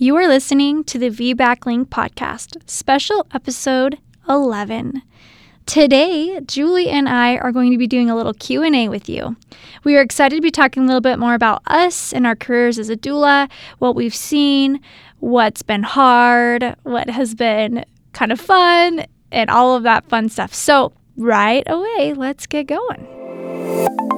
[0.00, 5.02] You are listening to the VBAC Link podcast, special episode 11.
[5.66, 9.36] Today, Julie and I are going to be doing a little Q&A with you.
[9.82, 12.78] We are excited to be talking a little bit more about us and our careers
[12.78, 13.50] as a doula,
[13.80, 14.80] what we've seen,
[15.18, 20.54] what's been hard, what has been kind of fun, and all of that fun stuff.
[20.54, 24.17] So, right away, let's get going.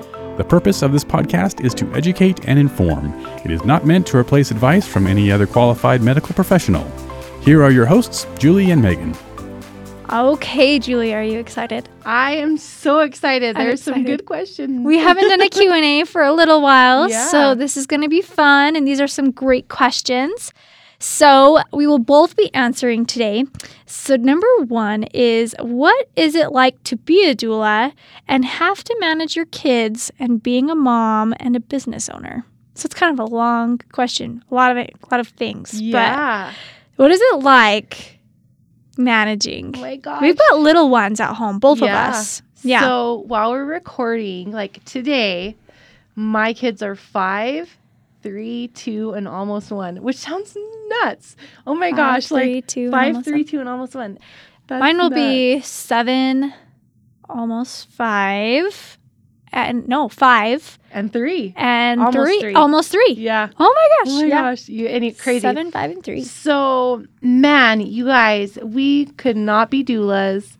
[0.37, 3.13] The purpose of this podcast is to educate and inform.
[3.43, 6.89] It is not meant to replace advice from any other qualified medical professional.
[7.41, 9.15] Here are your hosts, Julie and Meagan.
[10.11, 11.87] Okay, Julie, are you excited?
[12.05, 13.55] I am so excited.
[13.55, 14.85] I'm There's some good questions.
[14.85, 17.27] We haven't done a Q&A for a little while, Yeah.
[17.27, 20.51] so this is going to be fun and these are some great questions.
[21.03, 23.45] So, we will both be answering today.
[23.87, 27.93] So, number 1 is what is it like to be a doula
[28.27, 32.45] and have to manage your kids and being a mom and a business owner?
[32.75, 34.43] So, it's kind of a long question.
[34.51, 35.73] A lot of it, a lot of things.
[35.81, 36.53] yeah.
[36.97, 38.19] But what is it like
[38.95, 39.73] managing?
[39.75, 40.21] oh my gosh.
[40.21, 42.09] We've got little ones at home, both Yeah.
[42.09, 42.43] of us.
[42.61, 42.81] Yeah.
[42.81, 45.55] So while we're recording, like today,
[46.15, 47.75] my kids are five,
[48.21, 50.55] three, two, and almost one, which sounds
[50.87, 51.35] nuts.
[51.67, 52.27] Oh my Five, gosh.
[52.27, 53.45] three, like two, and five, almost three, one.
[53.45, 54.19] two, and almost one.
[54.67, 55.15] That's Mine will nuts.
[55.21, 56.53] be seven,
[57.29, 58.97] almost five,
[59.51, 61.53] and no five and three.
[61.57, 62.53] and Almost three, three.
[62.53, 63.15] almost three.
[63.17, 63.49] Yeah.
[63.59, 64.13] Oh my gosh!
[64.13, 64.41] Oh my yeah.
[64.41, 64.69] gosh.
[64.69, 65.39] You and crazy.
[65.41, 66.23] Seven, five, and three.
[66.23, 70.57] So, man, you guys, we could not be doulas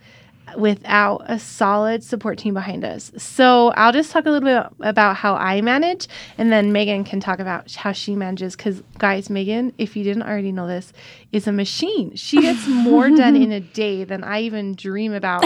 [0.58, 3.12] without a solid support team behind us.
[3.18, 6.08] So, I'll just talk a little bit about how I manage,
[6.38, 8.56] and then Meagan can talk about how she manages.
[8.56, 10.94] Because, guys, Meagan, if you didn't already know this,
[11.32, 12.16] is a machine.
[12.16, 15.44] She gets more done in a day than I even dream about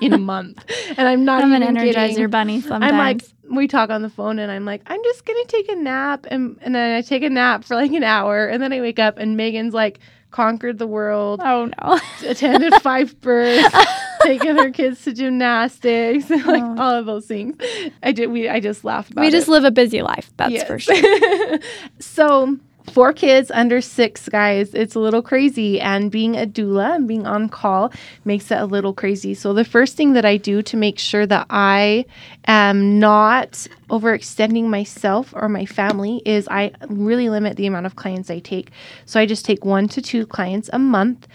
[0.00, 0.64] in a month.
[0.96, 2.30] And I'm not I'm an Energizer kidding.
[2.30, 2.60] bunny.
[2.60, 5.68] Sometimes I'm like, we talk on the phone, and I'm like, I'm just gonna take
[5.68, 8.72] a nap, and and then I take a nap for like an hour, and then
[8.72, 9.98] I wake up, and Meagan's like
[10.30, 11.98] conquered the world, oh no.
[12.28, 13.74] attended five births,
[14.22, 16.76] taken her kids to gymnastics, and like Oh.
[16.78, 17.56] all of those things.
[18.02, 18.28] I did.
[18.30, 19.50] We I just laughed about we just it.
[19.50, 20.30] live a busy life.
[20.36, 20.66] That's Yes.
[20.66, 21.58] for sure.
[21.98, 22.56] so
[22.92, 27.26] four kids under six guys it's a little crazy and being a doula and being
[27.26, 27.92] on call
[28.24, 31.26] makes it a little crazy so the first thing that i do to make sure
[31.26, 32.02] that i
[32.46, 38.30] am not overextending myself or my family is i really limit the amount of clients
[38.30, 38.70] i take
[39.04, 41.28] so i just take one to two clients a month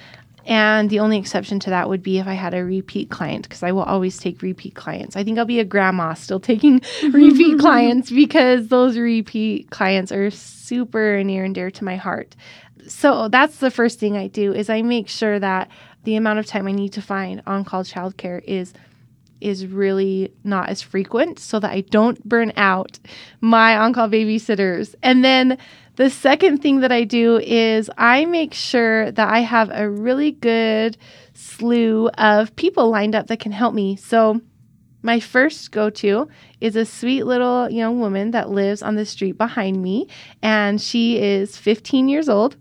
[0.45, 3.63] and the only exception to that would be if I had a repeat client, because
[3.63, 5.15] I will always take repeat clients.
[5.15, 6.81] I think I'll be a grandma still taking
[7.11, 12.35] repeat clients because those repeat clients are super near and dear to my heart.
[12.87, 15.69] So that's the first thing I do is I make sure that
[16.03, 18.73] the amount of time I need to find on-call childcare is
[19.43, 22.97] is really not as frequent so that I don't burn out
[23.41, 24.95] my on-call babysitters.
[25.03, 25.57] And then
[25.95, 30.31] the second thing that I do is I make sure that I have a really
[30.31, 30.97] good
[31.33, 33.95] slew of people lined up that can help me.
[33.95, 34.41] So
[35.03, 36.29] my first go to
[36.61, 40.07] is a sweet little young woman that lives on the street behind me,
[40.41, 42.55] and she is 15 years old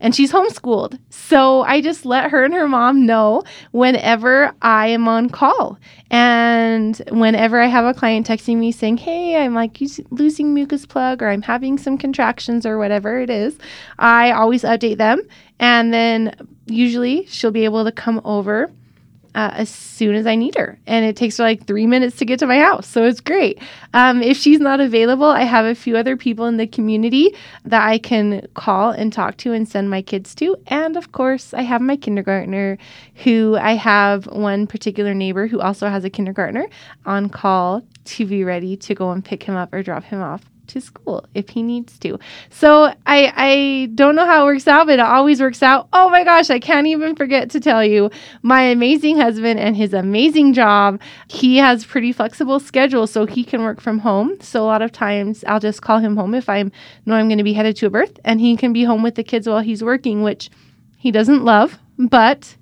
[0.00, 0.98] and she's homeschooled.
[1.10, 3.42] So I just let her and her mom know
[3.72, 5.78] whenever I am on call.
[6.10, 9.78] And whenever I have a client texting me saying, Hey, I'm like
[10.10, 13.58] losing mucus plug or I'm having some contractions or whatever it is,
[13.98, 15.20] I always update them.
[15.58, 16.34] And then
[16.66, 18.70] usually she'll be able to come over
[19.36, 20.78] uh, as soon as I need her.
[20.86, 22.86] And it takes her like three minutes to get to my house.
[22.86, 23.60] So it's great.
[23.92, 27.34] Um, if she's not available, I have a few other people in the community
[27.66, 30.56] that I can call and talk to and send my kids to.
[30.68, 32.78] And of course, I have my kindergartner
[33.24, 36.66] who I have one particular neighbor who also has a kindergartner
[37.04, 40.42] on call to be ready to go and pick him up or drop him off
[40.68, 42.18] to school if he needs to.
[42.50, 45.88] So I I don't know how it works out, but it always works out.
[45.92, 48.10] Oh my gosh, I can't even forget to tell you
[48.42, 51.00] my amazing husband and his amazing job.
[51.28, 54.36] He has pretty flexible schedule so he can work from home.
[54.40, 56.72] So a lot of times I'll just call him home if I'm
[57.04, 59.14] know I'm going to be headed to a birth and he can be home with
[59.14, 60.50] the kids while he's working, which
[60.98, 62.56] he doesn't love, but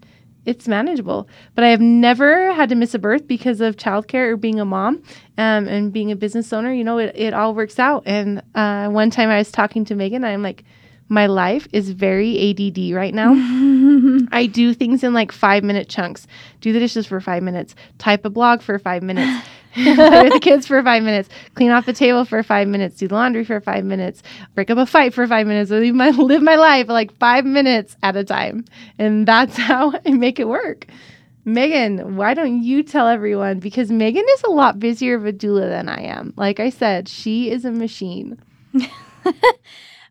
[0.46, 1.28] it's manageable.
[1.54, 4.64] But I have never had to miss a birth because of childcare or being a
[4.64, 5.02] mom
[5.38, 6.72] um, and being a business owner.
[6.72, 8.02] You know, it, it all works out.
[8.06, 10.64] And uh, one time I was talking to Meagan, I'm like,
[11.08, 13.32] My life is very ADD right now.
[14.32, 16.26] I do things in like five minute chunks.
[16.60, 17.74] Do the dishes for five minutes.
[17.98, 19.46] Type a blog for five minutes.
[19.76, 21.28] with the kids for five minutes.
[21.54, 22.96] Clean off the table for five minutes.
[22.96, 24.22] Do the laundry for five minutes.
[24.54, 25.70] Break up a fight for five minutes.
[25.70, 28.64] Live my live my life like five minutes at a time,
[28.98, 30.86] and that's how I make it work.
[31.46, 33.58] Meagan, why don't you tell everyone?
[33.58, 36.32] Because Meagan is a lot busier of a doula than I am.
[36.36, 38.38] Like I said, she is a machine.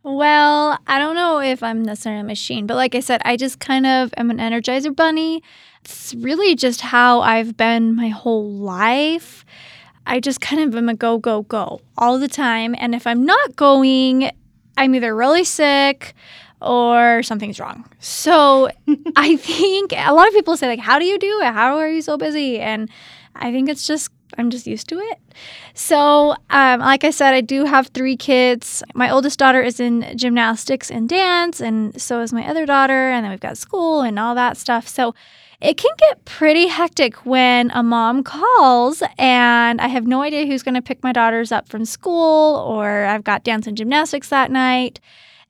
[0.04, 3.60] Well, I don't know if I'm necessarily a machine, but like I said, I just
[3.60, 5.42] kind of am an energizer bunny.
[5.84, 9.46] It's really just how I've been my whole life.
[10.06, 12.74] I just kind of am a go, go, go all the time.
[12.78, 14.32] And if I'm not going,
[14.78, 16.14] I'm either really sick
[16.62, 17.90] or something's wrong.
[18.00, 18.70] So
[19.16, 21.54] I think a lot of people say, like, how do you do it?
[21.54, 22.60] How are you so busy?
[22.60, 22.90] And
[23.36, 25.20] I think it's just I'm just used to it.
[25.74, 28.82] So, um, like I said, I do have three kids.
[28.96, 33.12] My oldest daughter is in gymnastics and dance, and so is my other daughter.
[33.12, 34.88] And then we've got school and all that stuff.
[34.88, 35.14] So,
[35.64, 40.62] it can get pretty hectic when a mom calls and I have no idea who's
[40.62, 44.52] going to pick my daughters up from school, or I've got dance and gymnastics that
[44.52, 45.00] night.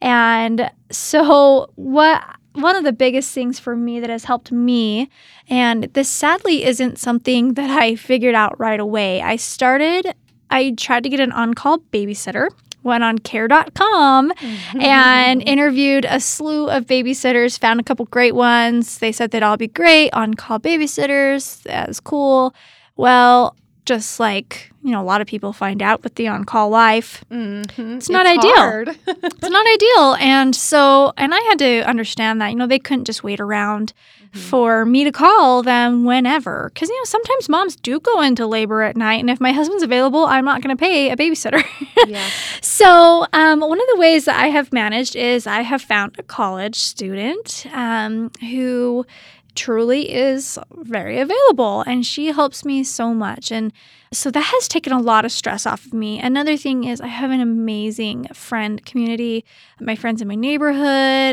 [0.02, 2.24] And so, what
[2.54, 5.10] one of the biggest things for me that has helped me,
[5.50, 9.24] and this sadly isn't something that I figured out right away.
[9.24, 10.14] I started,
[10.52, 12.50] I tried to get an on call babysitter,
[12.84, 14.82] went on care.com mm-hmm.
[14.82, 19.00] and interviewed a slew of babysitters, found a couple great ones.
[19.00, 21.62] They said they'd all be great on call babysitters.
[21.64, 22.54] That was cool.
[22.96, 27.24] Well, just like you know a lot of people find out with the on-call life
[27.32, 27.98] Mm-hmm.
[27.98, 28.94] It's not ideal.
[29.08, 33.06] it's not ideal and so and i had to understand that you know they couldn't
[33.06, 33.94] just wait around
[34.32, 38.82] for me to call them whenever because you know sometimes moms do go into labor
[38.82, 41.64] at night and if my husband's available i'm not going to pay a babysitter
[42.08, 42.28] yeah.
[42.62, 46.24] so, um, one of the ways that I have managed is I have found a
[46.24, 49.06] college student um, who
[49.56, 53.52] truly is very available and she helps me so much.
[53.52, 53.72] And
[54.12, 56.20] so that has taken a lot of stress off of me.
[56.20, 59.44] Another thing is I have an amazing friend community,
[59.80, 60.84] my friends in my neighborhood,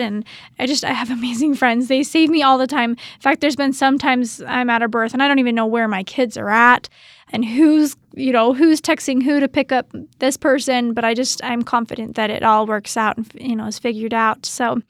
[0.02, 0.24] and
[0.58, 1.88] I just I have amazing friends.
[1.88, 2.90] They save me all the time.
[2.90, 5.88] In fact, there's been sometimes I'm at a birth and I don't even know where
[5.88, 6.88] my kids are at
[7.30, 11.42] and who's you know who's texting who to pick up this person but i just
[11.44, 14.44] i'm confident that it all works out and you know is figured out.
[14.44, 14.80] So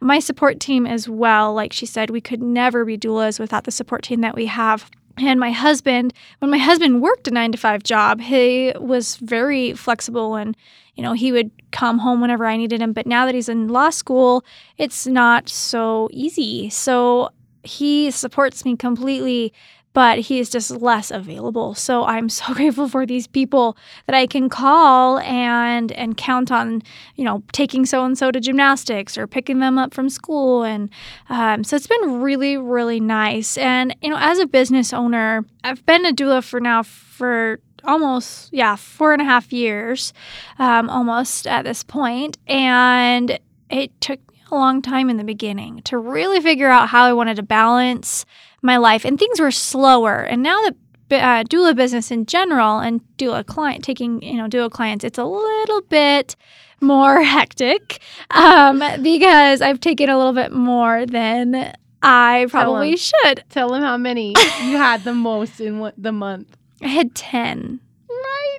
[0.00, 3.70] my support team as well like she said we could never be doulas without the
[3.70, 4.90] support team that we have.
[5.18, 9.74] And my husband when my husband worked a 9 to 5 job he was very
[9.74, 10.56] flexible and
[10.94, 12.92] you know he would come home whenever i needed him.
[12.92, 14.44] But now that he's in law school
[14.78, 16.70] it's not so easy.
[16.70, 17.30] So
[17.62, 19.52] he supports me completely
[19.92, 21.74] but he is just less available.
[21.74, 23.76] So I'm so grateful for these people
[24.06, 26.82] that I can call and and count on,
[27.16, 30.90] you know, taking so and so to gymnastics or picking them up from school, and
[31.28, 33.56] um, so it's been really really nice.
[33.58, 38.52] And you know, as a business owner, I've been a doula for now for almost
[38.52, 40.12] yeah four and a half years,
[40.58, 43.38] um, almost at this point, and
[43.70, 44.20] it took
[44.50, 48.24] a long time in the beginning to really figure out how I wanted to balance
[48.62, 50.76] my life and things were slower and now that
[51.12, 55.24] uh, doula business in general and doula client taking you know doula clients it's a
[55.24, 56.36] little bit
[56.80, 61.72] more hectic um, because i've taken a little bit more than
[62.02, 62.96] i probably 'em.
[62.96, 64.28] should Tell them how many
[64.64, 66.56] you had the most in what, the month.
[66.82, 68.58] i had 10 Right.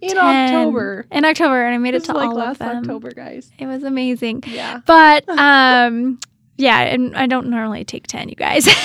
[0.00, 1.06] In 10 October.
[1.12, 3.50] in october and i made This it to like all last of them October, guys.
[3.58, 4.80] it was amazing Yeah.
[4.84, 6.18] but um
[6.56, 8.66] yeah and i don't normally take 10 you guys.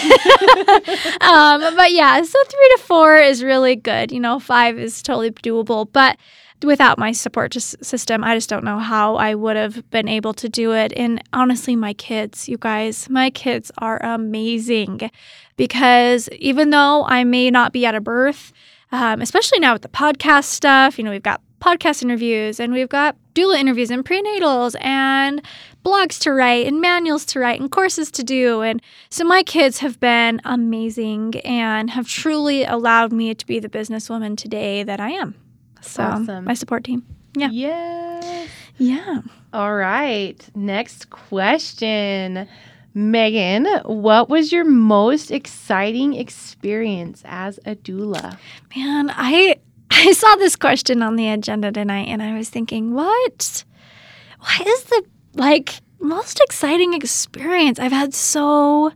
[1.21, 5.31] Um but yeah so three to four is really good you know five is totally
[5.31, 6.17] doable but
[6.63, 10.49] without my support system i just don't know how i would have been able to
[10.49, 15.11] do it and honestly my kids you guys my kids are amazing
[15.55, 18.53] because even though i may not be at a birth
[18.91, 22.89] um, especially now with the podcast stuff you know we've got podcast interviews and we've
[22.89, 25.41] got doula interviews and prenatals and
[25.87, 28.61] blogs to write and manuals to write and courses to do.
[28.61, 33.69] And so my kids have been amazing and have truly allowed me to be the
[33.69, 35.35] businesswoman today that I am.
[35.81, 36.43] So Awesome.
[36.45, 37.05] my support team.
[37.35, 37.49] Yeah.
[37.51, 38.49] Yes.
[38.77, 39.21] Yeah.
[39.53, 40.37] All right.
[40.55, 42.47] Next question.
[42.93, 48.37] Meagan, what was your most exciting experience as a doula?
[48.75, 49.57] Man, I
[49.91, 53.63] I saw this question on the agenda tonight and I was thinking, what?
[54.39, 55.03] What is the
[55.37, 57.79] like most exciting experience?
[57.79, 58.91] I've had so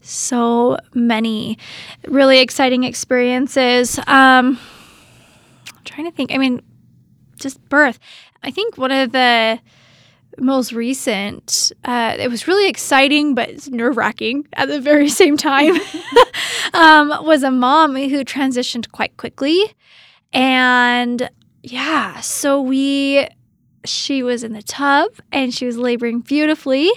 [0.00, 1.58] so many
[2.06, 3.98] really exciting experiences.
[4.06, 4.58] Um
[5.68, 6.32] I'm trying to think.
[6.32, 6.62] I mean,
[7.36, 7.98] just birth.
[8.42, 9.60] I think one of the
[10.38, 15.76] most recent, uh, it was really exciting, but nerve wracking at the very same time,
[16.74, 19.74] um, was a mom who transitioned quite quickly.
[20.32, 21.28] And
[21.62, 23.26] yeah, so we,
[23.84, 26.90] she was in the tub and she was laboring beautifully.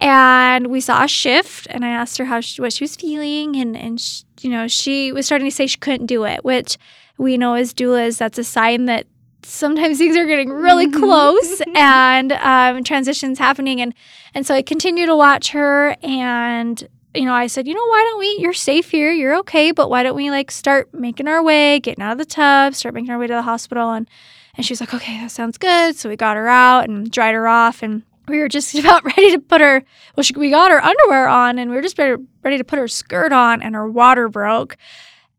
[0.00, 3.54] And we saw a shift, and I asked her how she, what she was feeling,
[3.54, 6.76] and and she, you know she was starting to say she couldn't do it, which
[7.18, 9.06] we know as doulas that's a sign that
[9.44, 10.98] sometimes things are getting really Mm-hmm.
[10.98, 13.94] close and um, transitions happening and
[14.34, 18.02] and so i continued to watch her and you know i said you know why
[18.10, 21.42] don't we you're safe here you're okay but why don't we like start making our
[21.42, 24.08] way getting out of the tub start making our way to the hospital and
[24.56, 27.34] and she was like okay that sounds good so we got her out and dried
[27.34, 29.82] her off and we were just about ready to put her
[30.16, 32.88] well she, we got her underwear on and we were just ready, to put her
[32.88, 34.76] skirt on and her water broke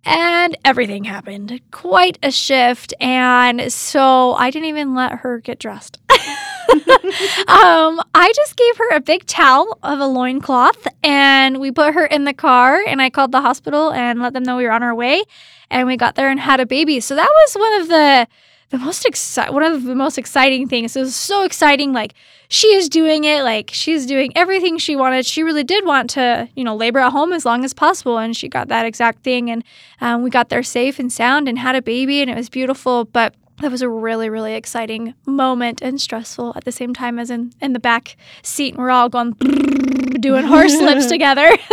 [0.05, 1.61] and everything happened.
[1.71, 2.93] Quite a shift.
[2.99, 5.97] And so I didn't even let her get dressed.
[6.09, 12.05] um, I just gave her a big towel of a loincloth and we put her
[12.05, 14.83] in the car and I called the hospital and let them know we were on
[14.83, 15.23] our way.
[15.69, 16.99] And we got there and had a baby.
[16.99, 18.27] So that was one of the
[18.73, 20.95] the most exci- one of the most exciting things.
[20.95, 21.93] It was so exciting.
[21.93, 22.15] Like
[22.49, 23.43] she is doing it.
[23.43, 25.27] Like she's doing everything she wanted.
[25.27, 28.35] She really did want to, you know, labor at home as long as possible, and
[28.35, 29.51] she got that exact thing.
[29.51, 29.63] And
[30.01, 33.05] um, we got there safe and sound and had a baby, and it was beautiful.
[33.05, 37.29] But that was a really, really exciting moment and stressful at the same time as
[37.29, 38.73] in in the back seat.
[38.73, 39.35] And we're all going
[40.23, 41.47] doing horse lips together.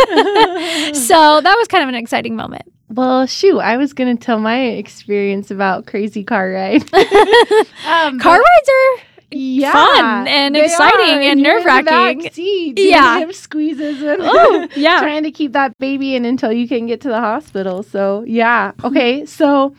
[0.95, 2.63] so that was kind of an exciting moment.
[2.89, 6.83] Well, shoot, I was going to tell my experience about crazy car ride.
[7.87, 12.75] um, Car rides are yeah, fun and exciting are, and you're in the back nerve-wracking.
[12.77, 13.21] Yeah.
[13.21, 14.99] hip squeezes and Oh, yeah.
[14.99, 17.85] trying to keep that baby in until you can get to the hospital.
[17.85, 19.25] So yeah, okay.
[19.25, 19.77] So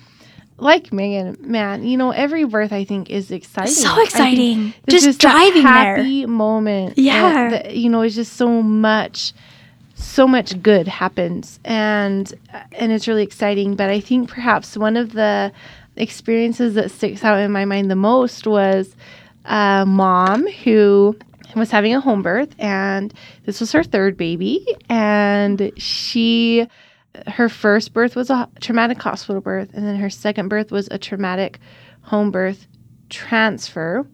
[0.62, 3.74] like Meagan, man, you know every birth I think is exciting.
[3.74, 4.74] so exciting.
[4.88, 5.98] Just, that driving there.
[5.98, 6.98] happy moment.
[6.98, 7.50] Yeah.
[7.50, 9.34] that, you know, it's just so much,
[9.96, 13.76] so much good happens, and uh, and it's really exciting.
[13.76, 15.52] But I think perhaps one of the
[15.96, 18.96] experiences that sticks out in my mind the most was
[19.46, 21.18] a mom who
[21.56, 23.12] was having a home birth, and
[23.46, 26.68] this was her third baby, and she.
[27.28, 30.98] Her first birth was a traumatic hospital birth, and then her second birth was a
[30.98, 31.60] traumatic
[32.02, 32.68] home birth
[33.10, 34.06] transfer.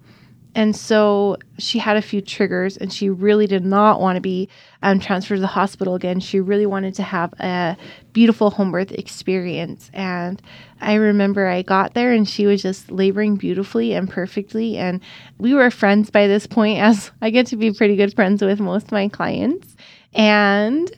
[0.57, 4.49] And so she had a few triggers, and she really did not want to be
[4.81, 6.19] um, transferred to the hospital again.
[6.19, 7.77] She really wanted to have a
[8.11, 9.91] beautiful home birth experience.
[9.93, 10.41] And
[10.81, 14.77] I remember I got there, and she was just laboring beautifully and perfectly.
[14.77, 14.99] And
[15.37, 18.59] we were friends by this point, as I get to be pretty good friends with
[18.59, 19.75] most of my clients.
[20.13, 20.91] And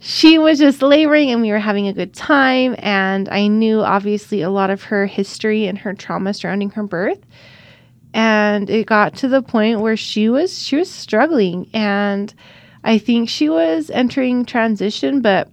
[0.00, 2.76] she was just laboring, and we were having a good time.
[2.78, 7.20] And I knew obviously a lot of her history and her trauma surrounding her birth.
[8.12, 11.68] And it got to the point where she was she was struggling.
[11.72, 12.32] And
[12.84, 15.50] i think she was entering transition but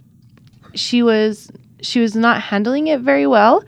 [0.76, 1.52] she was
[1.82, 3.64] she was not handling it very well.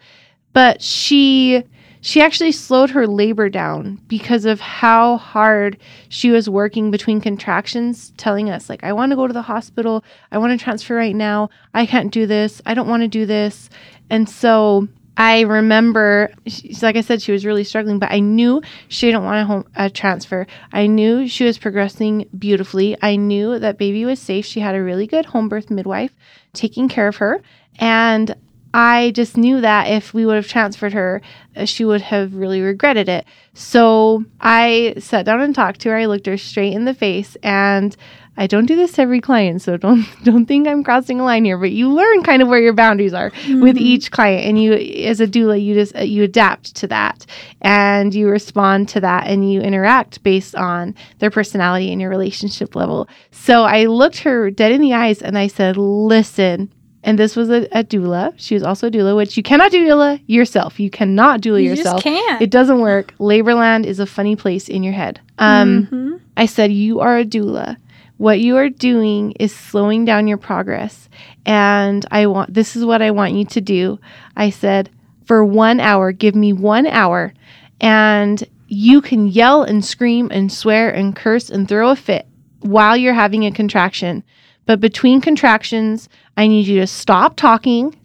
[0.54, 1.64] But she
[2.06, 5.76] she actually slowed her labor down because of how hard
[6.08, 10.04] she was working between contractions telling us like i want to go to the hospital
[10.32, 13.26] i want to transfer right now i can't do this i don't want to do
[13.26, 13.72] this
[14.10, 18.62] and so I remember, she, like I said, she was really struggling, but I knew
[18.90, 20.46] she didn't want a home a transfer.
[20.74, 22.98] I knew she was progressing beautifully.
[23.02, 24.46] I knew that baby was safe.
[24.46, 26.14] She had a really good home birth midwife
[26.52, 27.42] taking care of her,
[27.80, 28.36] and
[28.78, 31.22] I just knew that if we would have transferred her,
[31.56, 33.26] uh, she would have really regretted it.
[33.54, 35.96] So I sat down and talked to her.
[35.96, 37.96] I looked her straight in the face and
[38.36, 41.46] I don't do this to every client, so don't don't think I'm crossing a line
[41.46, 41.58] here.
[41.58, 45.22] But you learn kind of where your boundaries are with each client, and you, as
[45.22, 47.26] a doula, you just uh, you adapt to that,
[47.62, 52.76] and you respond to that, and you interact based on their personality and your relationship
[52.76, 53.08] level.
[53.32, 56.75] So I looked her dead in the eyes, and I said, "Listen."
[57.06, 58.34] And this was a, a doula.
[58.36, 60.80] She was also a doula, which you cannot do doula yourself.
[60.80, 62.02] You cannot doula You yourself.
[62.04, 62.42] can't.
[62.42, 63.14] It doesn't work.
[63.20, 65.22] Laborland is a funny place in your head.
[65.38, 66.20] Um, Mhm.
[66.36, 67.78] I said, You are a doula.
[68.18, 71.08] What you are doing is slowing down your progress.
[71.46, 74.00] And I want, this is what I want you to do.
[74.36, 74.90] I said,
[75.26, 77.34] For one hour, give me one hour.
[77.82, 82.26] And you can yell and scream and swear and curse and throw a fit
[82.62, 84.24] while you're having a contraction.
[84.66, 87.96] But between contractions, I need you to stop talking.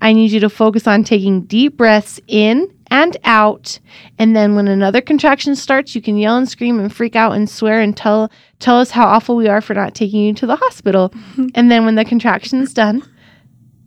[0.00, 3.78] I need you to focus on taking deep breaths in and out.
[4.18, 7.48] And then when another contraction starts, you can yell and scream and freak out and
[7.48, 10.56] swear and tell tell us how awful we are for not taking you to the
[10.56, 11.12] hospital.
[11.54, 13.02] and then when the contraction's done,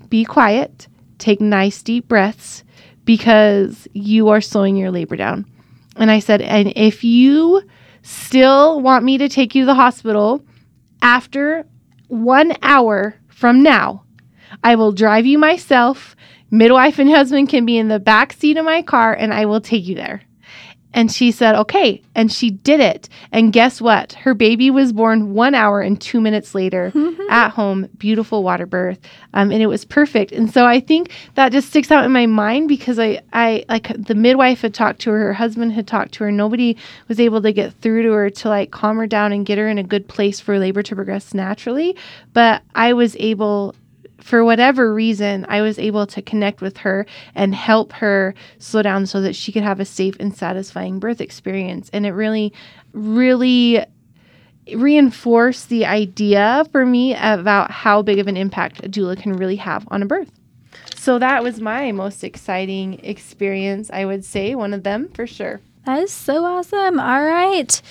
[0.09, 2.63] be quiet, take nice deep breaths
[3.05, 5.45] because you are slowing your labor down.
[5.95, 7.63] And I said, and if you
[8.03, 10.43] still want me to take you to the hospital
[11.01, 11.65] after
[12.10, 14.04] one hour from now,
[14.63, 16.16] I will drive you myself.
[16.51, 19.62] Midwife and husband can be in the back seat of my car and I will
[19.62, 20.24] take you there.
[20.93, 22.01] And she said, okay.
[22.15, 23.10] And she did it.
[23.31, 24.13] And guess what?
[24.13, 26.91] Her baby was born one hour and two minutes later
[27.29, 27.88] at home.
[27.98, 29.00] Beautiful water birth.
[29.34, 30.31] Um, and it was perfect.
[30.31, 33.88] And so I think that just sticks out in my mind because I, I, like
[34.03, 36.31] the midwife had talked to her, her husband had talked to her.
[36.31, 36.75] Nobody
[37.08, 39.67] was able to get through to her to like calm her down and get her
[39.67, 41.96] in a good place for labor to progress naturally.
[42.34, 43.75] But I was able
[44.21, 49.05] for whatever reason, I was able to connect with her and help her slow down
[49.05, 51.89] so that she could have a safe and satisfying birth experience.
[51.93, 52.53] And it really,
[52.93, 53.83] really
[54.75, 59.55] reinforced the idea for me about how big of an impact a doula can really
[59.55, 60.31] have on a birth.
[60.95, 65.61] So that was my most exciting experience, I would say, one of them for sure.
[65.85, 66.99] That is so awesome.
[66.99, 67.81] All right.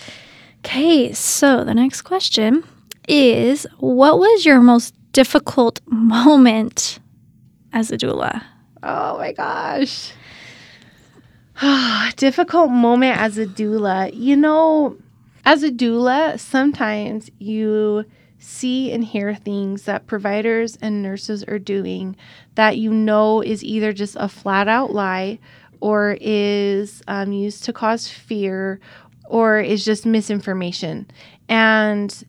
[0.65, 2.65] Okay, so the next question
[3.09, 6.99] is what was your most difficult moment
[7.73, 8.43] as a doula?
[8.83, 10.13] Oh my gosh.
[12.17, 14.11] difficult moment as a doula.
[14.15, 14.97] You know,
[15.45, 18.05] as a doula, sometimes you
[18.39, 22.17] see and hear things that providers and nurses are doing
[22.55, 25.39] that you know is either just a flat out lie
[25.81, 28.79] or is um, used to cause fear
[29.29, 31.07] or is just misinformation.
[31.49, 32.25] And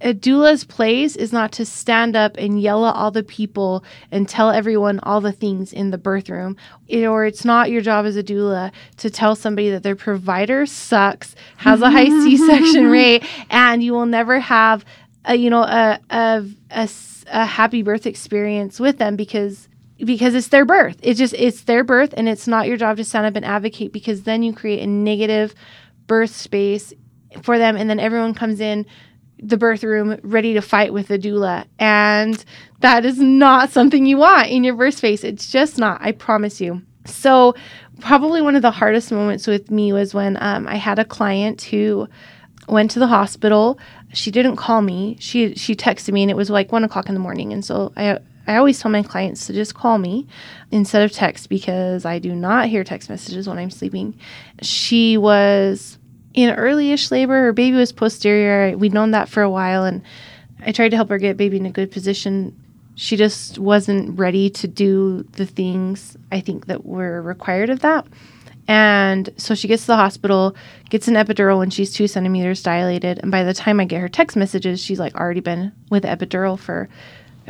[0.00, 4.28] a doula's place is not to stand up and yell at all the people and
[4.28, 6.56] tell everyone all the things in the birth room.
[6.86, 10.66] It, or it's not your job as a doula to tell somebody that their provider
[10.66, 14.84] sucks, has a high C-section rate, and you will never have
[15.24, 16.88] a, you know a, a, a,
[17.26, 19.68] a happy birth experience with them because
[20.04, 20.96] because it's their birth.
[21.02, 23.92] It's just it's their birth and it's not your job to stand up and advocate
[23.92, 25.54] because then you create a negative
[26.06, 26.94] birth space
[27.42, 28.86] for them and then everyone comes in
[29.40, 31.66] the birth room ready to fight with the doula.
[31.78, 32.44] And
[32.80, 35.24] that is not something you want in your birth space.
[35.24, 36.82] It's just not, I promise you.
[37.04, 37.54] So,
[38.00, 41.62] probably one of the hardest moments with me was when um, I had a client
[41.62, 42.08] who
[42.68, 43.78] went to the hospital.
[44.12, 45.16] She didn't call me.
[45.20, 47.52] She she texted me, and it was like one o'clock in the morning.
[47.52, 50.26] And so I I always tell my clients to just call me
[50.70, 54.18] instead of text because I do not hear text messages when I'm sleeping.
[54.62, 55.97] She was
[56.42, 57.34] in early-ish labor.
[57.34, 58.76] Her baby was posterior.
[58.76, 60.02] We'd known that for a while, and
[60.64, 62.54] I tried to help her get baby in a good position.
[62.94, 68.06] She just wasn't ready to do the things I think that were required of that.
[68.68, 70.54] And so she gets to the hospital,
[70.90, 74.08] gets an epidural when she's two centimeters dilated, and by the time I get her
[74.08, 76.88] text messages, she's like already been with epidural for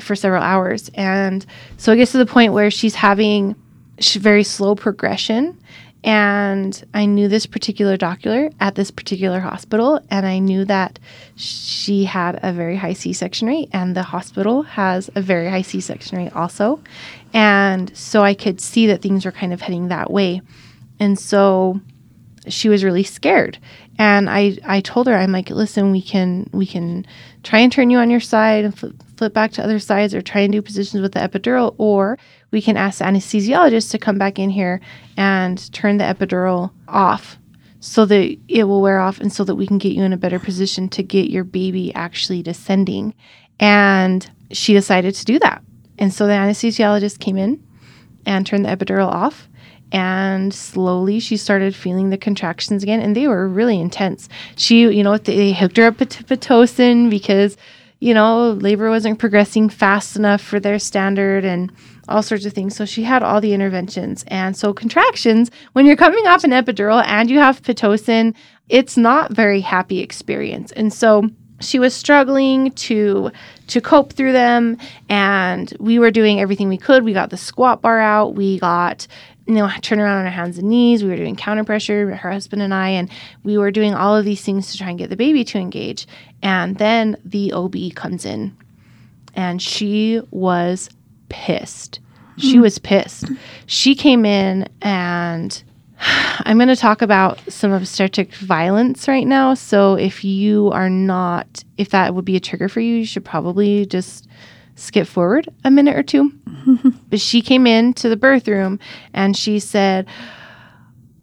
[0.01, 0.91] for several hours.
[0.95, 1.45] And
[1.77, 3.57] so it gets to the point where she's having
[4.01, 5.59] very slow progression
[6.05, 10.99] and I knew this particular doctor at this particular hospital, and I knew that
[11.35, 15.63] she had a very high C section rate, and the hospital has a very high
[15.63, 16.81] C section rate also.
[17.35, 20.41] And so I could see that things were kind of heading that way.
[21.01, 21.81] And so
[22.47, 23.59] she was really scared.
[23.99, 27.05] And I, I told her, I'm like, listen, we can we can
[27.43, 30.23] try and turn you on your side and flip, flip back to other sides or
[30.23, 32.19] try and do positions with the epidural, or
[32.51, 34.81] we can ask the anesthesiologist to come back in here
[35.17, 37.39] and turn the epidural off
[37.81, 40.17] so that it will wear off and so that we can get you in a
[40.17, 43.15] better position to get your baby actually descending.
[43.61, 45.63] And she decided to do that.
[45.99, 47.63] And so the anesthesiologist came in
[48.27, 49.49] and turned the epidural off.
[49.91, 54.29] And slowly she started feeling the contractions again, and they were really intense.
[54.57, 57.57] She, you know, they hooked her up to Pitocin because,
[57.99, 61.47] you know, labor wasn't progressing fast enough for their standard.
[61.47, 61.73] And
[62.09, 62.77] all sorts of things.
[62.77, 64.25] So she had all the interventions.
[64.29, 68.35] And so contractions, when you're coming off an epidural and you have Pitocin,
[68.69, 70.73] it's not very happy experience.
[70.73, 71.29] And so
[71.61, 73.31] she was struggling to
[73.67, 77.05] to cope through them and we were doing everything we could.
[77.05, 79.07] We got the squat bar out, we got
[79.49, 81.03] you know, turn around on our hands and knees.
[81.03, 83.11] We were doing counter pressure, her husband and I, and
[83.45, 86.07] we were doing all of these things to try and get the baby to engage.
[86.43, 88.55] And then the OB comes in
[89.35, 90.91] and she was
[91.29, 92.01] pissed.
[92.37, 92.63] She mm.
[92.63, 93.31] was pissed.
[93.67, 95.63] She came in and
[96.01, 99.55] I'm going to talk about some obstetric violence right now.
[99.55, 103.25] So if you are not, if that would be a trigger for you, you should
[103.25, 104.29] probably just
[104.77, 106.33] skip forward a minute or two.
[107.11, 108.79] but she came into the birth room
[109.13, 110.07] and she said,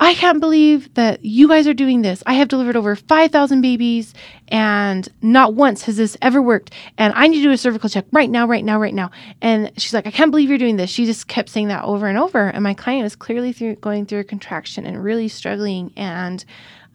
[0.05, 2.21] I can't believe that you guys are doing this.
[2.27, 4.13] I have delivered over 5,000 babies
[4.49, 6.71] and not once has this ever worked.
[6.99, 9.09] And I need to do a cervical check right now, right now, right now.
[9.41, 10.91] And she's like, I can't believe you're doing this.
[10.91, 12.49] She just kept saying that over and over.
[12.49, 15.91] And my client was clearly through, going through a contraction and really struggling.
[15.95, 16.45] And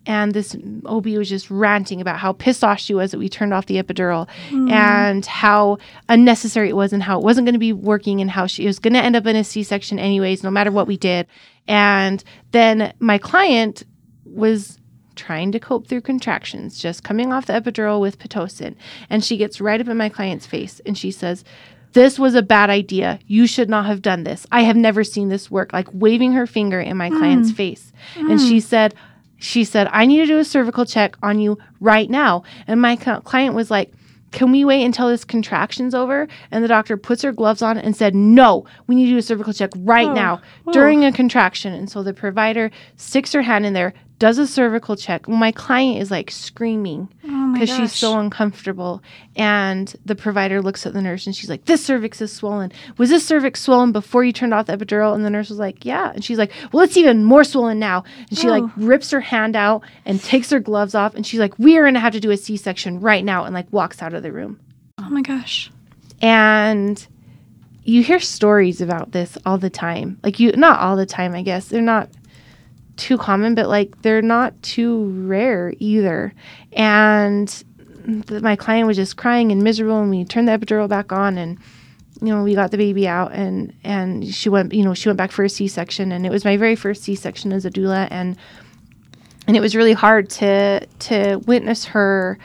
[0.07, 3.53] and this OB was just ranting about how pissed off she was that we turned
[3.53, 4.29] off the epidural
[4.71, 8.47] and how unnecessary it was and how it wasn't going to be working and how
[8.47, 11.27] she was going to end up in a C-section anyways, no matter what we did.
[11.69, 13.85] And then my client
[14.25, 14.79] was
[15.17, 18.75] trying to cope through contractions, just coming off the epidural with Pitocin.
[19.11, 21.45] And she gets right up in my client's face and she says,
[21.93, 23.19] this was a bad idea.
[23.27, 24.47] You should not have done this.
[24.53, 25.73] I have never seen this work.
[25.73, 27.57] Like waving her finger in my client's mm.
[27.57, 27.93] face.
[28.17, 28.49] And mm.
[28.49, 28.95] she said,
[29.41, 32.45] she said, I need to do a cervical check on you right now.
[32.69, 33.93] And my cl- client was like,
[34.31, 36.29] can we wait until this contraction's over?
[36.53, 39.23] And the doctor puts her gloves on and said, No, we need to do a
[39.23, 40.73] cervical check right Oh, now oh.
[40.73, 41.73] during a contraction.
[41.73, 45.27] And so the provider sticks her hand in there, does a cervical check.
[45.29, 49.03] My client is like screaming Oh because she's so uncomfortable.
[49.37, 52.73] And the provider looks at the nurse and she's like, This cervix is swollen.
[52.99, 55.15] Was this cervix swollen before you turned off the epidural?
[55.15, 56.11] And the nurse was like, Yeah.
[56.13, 58.05] And she's like, Well, it's even more swollen now.
[58.31, 58.73] And she like Oh.
[58.77, 61.15] rips her hand out and takes her gloves off.
[61.15, 63.45] And she's like, We are to have to do a C section right now.
[63.45, 64.61] And like walks out of the room.
[64.99, 65.71] Oh my gosh.
[66.23, 67.07] And
[67.85, 70.19] you hear stories about this all the time.
[70.23, 71.69] Like, you, not all the time, I guess.
[71.69, 72.09] They're not
[73.01, 76.33] too common, but like they're not too rare either.
[76.75, 77.49] And
[78.29, 81.39] th- my client was just crying and miserable, and we turned the epidural back on,
[81.39, 81.59] and
[82.21, 85.17] you know we got the baby out, and and she went, you know, she went
[85.17, 87.71] back for a C section, and it was my very first C section as a
[87.71, 88.37] doula, and
[89.47, 92.39] and it was really hard to to witness her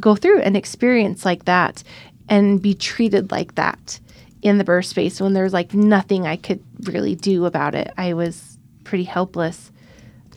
[0.00, 1.84] go through an experience like that
[2.28, 4.00] and be treated like that
[4.42, 7.92] in the birth space when there's like nothing I could really do about it.
[7.96, 9.70] I was pretty helpless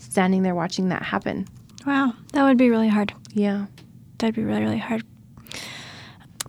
[0.03, 1.47] standing there watching that happen.
[1.85, 2.13] Wow.
[2.33, 3.13] That would be really hard.
[3.33, 3.65] Yeah.
[4.17, 5.03] That'd be really, really hard.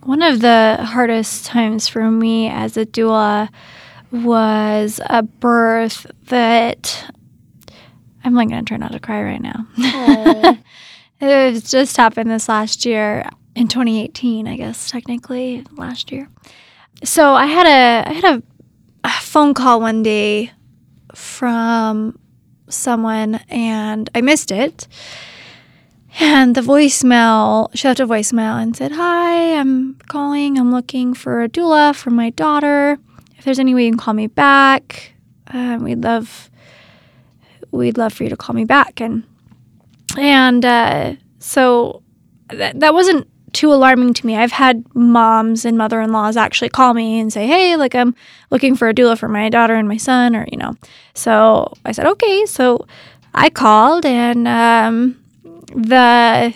[0.03, 3.49] One of the hardest times for me as a doula
[4.12, 7.11] was a birth that
[8.23, 9.67] I'm like going to try not to cry right now.
[11.21, 16.29] it just happened this last year in 2018, I guess, technically last year.
[17.03, 18.43] So I had a I had a,
[19.05, 20.53] a phone call one day
[21.14, 22.19] from
[22.68, 24.87] someone and I missed it.
[26.20, 30.59] And the voicemail, she left a voicemail and said, Hi, I'm calling.
[30.59, 32.98] I'm looking for a doula for my daughter.
[33.37, 35.14] If there's any way you can call me back,
[35.48, 36.50] um, we'd love,
[37.72, 39.00] we'd love for you to call me back.
[39.00, 39.24] And,
[40.16, 42.03] and uh, so
[42.48, 44.37] that, that wasn't too alarming to me.
[44.37, 48.14] I've had moms and mother in laws actually call me and say, Hey, like I'm
[48.51, 50.75] looking for a doula for my daughter and my son, or, you know.
[51.14, 52.47] So I said, Okay.
[52.47, 52.87] So
[53.33, 55.25] I called and, um,
[55.75, 56.55] the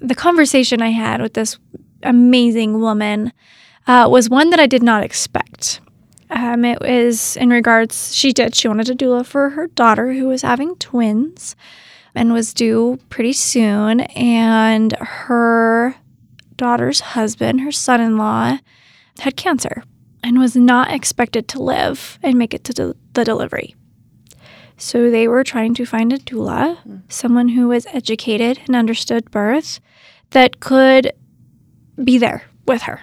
[0.00, 1.58] the conversation I had with this
[2.02, 3.32] amazing woman
[3.86, 5.80] uh, was one that I did not expect.
[6.30, 10.28] Um, it was in regards she did she wanted a doula for her daughter who
[10.28, 11.56] was having twins
[12.14, 15.96] and was due pretty soon, and her
[16.60, 18.58] daughter's husband, her son-in-law,
[19.20, 19.82] had cancer
[20.22, 23.74] and was not expected to live and make it to de- the delivery.
[24.76, 26.96] So they were trying to find a doula, mm-hmm.
[27.08, 29.80] someone who was educated and understood birth
[30.30, 31.12] that could
[32.02, 33.02] be there with her.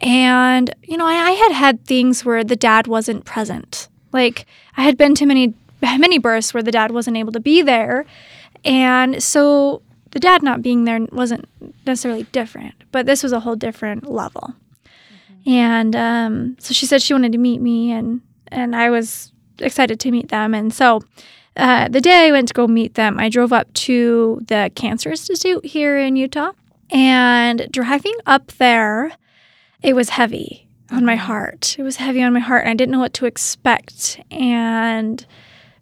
[0.00, 3.88] And, you know, I, I had had things where the dad wasn't present.
[4.12, 7.62] Like, I had been to many, many births where the dad wasn't able to be
[7.62, 8.06] there.
[8.64, 11.48] And so the dad not being there wasn't
[11.86, 14.54] necessarily different, but this was a whole different level.
[15.46, 20.00] And um, so she said she wanted to meet me, and, and I was excited
[20.00, 20.54] to meet them.
[20.54, 21.02] And so
[21.56, 25.10] uh, the day I went to go meet them, I drove up to the Cancer
[25.10, 26.52] Institute here in Utah.
[26.90, 29.12] And driving up there,
[29.82, 31.76] it was heavy on my heart.
[31.78, 34.20] It was heavy on my heart, and I didn't know what to expect.
[34.30, 35.24] And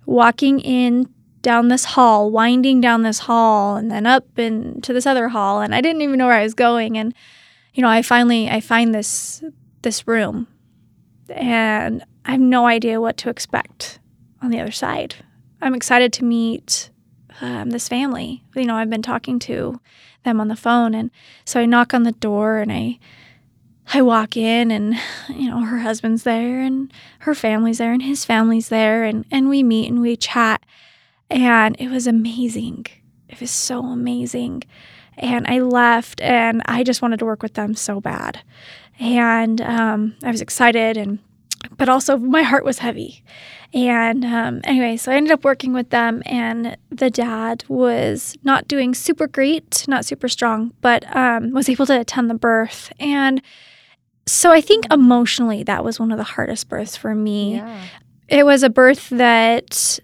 [0.04, 1.08] walking in
[1.48, 5.74] down this hall, winding down this hall, and then up into this other hall, and
[5.74, 6.98] I didn't even know where I was going.
[6.98, 7.14] And
[7.72, 9.42] you know, I finally I find this
[9.80, 10.46] this room,
[11.30, 13.98] and I have no idea what to expect
[14.42, 15.14] on the other side.
[15.62, 16.90] I'm excited to meet
[17.40, 18.44] um, this family.
[18.54, 19.80] You know, I've been talking to
[20.24, 21.10] them on the phone, and
[21.46, 22.98] so I knock on the door and I
[23.94, 24.96] I walk in, and
[25.30, 29.48] you know, her husband's there, and her family's there, and his family's there, and and
[29.48, 30.62] we meet and we chat,
[31.30, 32.86] and it was amazing.
[33.28, 34.64] It was so amazing.
[35.16, 38.40] And I left, and I just wanted to work with them so bad,
[39.00, 41.18] and um, I was excited and
[41.76, 43.24] but also my heart was heavy.
[43.74, 48.66] And um, anyway, so I ended up working with them, and the dad was not
[48.66, 52.90] doing super great, not super strong, but um, was able to attend the birth.
[52.98, 53.42] And
[54.26, 57.56] so I think emotionally, that was one of the hardest births for me.
[57.56, 57.84] Yeah.
[58.28, 59.98] It was a birth that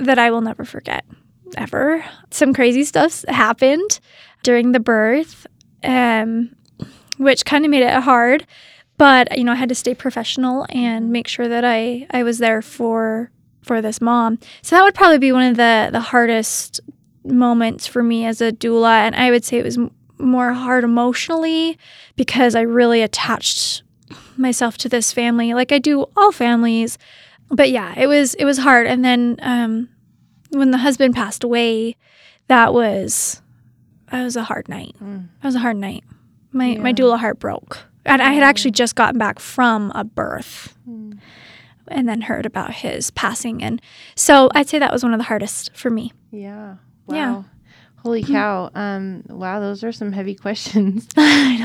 [0.00, 1.04] that I will never forget.
[1.56, 2.04] ever.
[2.30, 4.00] Some crazy stuff happened
[4.42, 5.46] during the birth,
[5.82, 6.54] um,
[7.18, 8.46] which kind of made it hard.
[8.96, 12.38] But you know, I had to stay professional and make sure that I I was
[12.38, 13.30] there for
[13.62, 14.38] for this mom.
[14.62, 16.80] So that would probably be one of the the hardest
[17.24, 19.78] moments for me as a doula, and I would say it was
[20.18, 21.78] more hard emotionally
[22.14, 23.82] because I really attached
[24.36, 26.98] myself to this family, like I do all families.
[27.50, 28.86] But yeah, it was it was hard.
[28.86, 29.88] And then um,
[30.50, 31.96] when the husband passed away,
[32.48, 33.42] that was
[34.10, 34.94] that was a hard night.
[35.00, 36.04] That was a hard night.
[36.52, 36.94] My my Yeah.
[36.94, 42.22] doula heart broke, and I had actually just gotten back from a birth, and then
[42.22, 43.80] heard about his passing, and
[44.14, 46.12] so I'd say that was one of the hardest for me.
[46.30, 46.76] Yeah.
[47.06, 47.16] Wow.
[47.16, 47.42] Yeah.
[48.02, 48.70] Holy cow.
[48.74, 51.06] Um, wow, those are some heavy questions.
[51.16, 51.56] I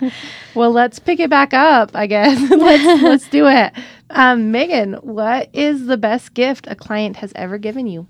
[0.00, 0.10] know.
[0.54, 2.50] well, let's pick it back up, I guess.
[2.50, 3.72] let's let's do it.
[4.14, 8.06] Um, Meagan, what is the best gift a client has ever given you?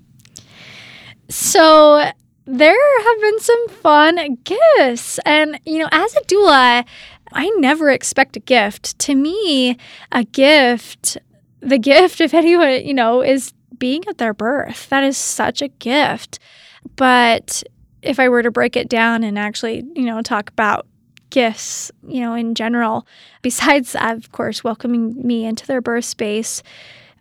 [1.31, 2.11] So
[2.45, 5.19] there have been some fun gifts.
[5.25, 6.85] And, you know, as a doula,
[7.33, 8.99] I never expect a gift.
[9.01, 9.79] To me,
[10.13, 11.17] a gift,
[11.61, 14.89] the gift, if anyone, you know, is being at their birth.
[14.91, 16.39] That is such a gift.
[16.97, 17.63] But
[18.03, 20.87] if I were to break it down and actually, you know, talk about
[21.35, 23.07] gifts, you know, in general,
[23.43, 26.63] besides, of course, welcoming me into their birth space,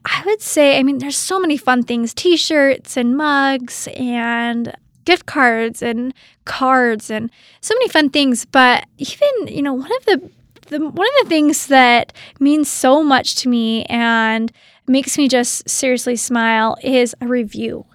[0.05, 4.75] I would say, I mean, there's so many fun things t shirts and mugs and
[5.05, 6.13] gift cards and
[6.45, 8.45] cards and so many fun things.
[8.45, 10.29] But even, you know, one of the,
[10.67, 14.51] the one of the things that means so much to me and
[14.85, 17.85] makes me just seriously smile is a review.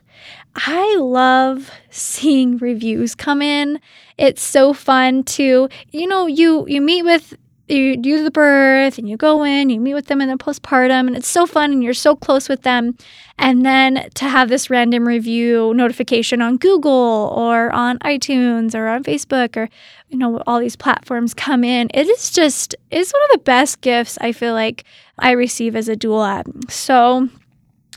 [0.67, 3.81] I love seeing reviews come in.
[4.17, 7.37] It's so fun to, you know, you you meet with
[7.69, 11.07] you do the birth and you go in, you meet with them in the postpartum,
[11.07, 12.97] and it's so fun and you're so close with them.
[13.39, 19.05] And then to have this random review notification on Google or on iTunes or on
[19.05, 19.69] Facebook or,
[20.09, 23.81] you know, all these platforms come in, it is just, it's one of the best
[23.81, 24.83] gifts I feel like
[25.19, 26.43] I receive as a doula.
[26.69, 27.29] So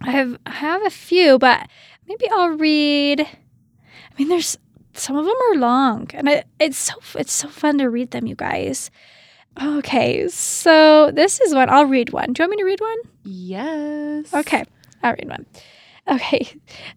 [0.01, 1.67] I have, I have a few, but
[2.11, 3.21] maybe I'll read.
[3.21, 4.57] I mean, there's
[4.93, 8.27] some of them are long, and it, it's so it's so fun to read them,
[8.27, 8.91] you guys.
[9.61, 11.69] Okay, so this is one.
[11.69, 12.33] I'll read one.
[12.33, 12.97] Do you want me to read one?
[13.23, 14.33] Yes.
[14.33, 14.63] Okay,
[15.03, 15.45] I'll read one.
[16.09, 16.47] Okay,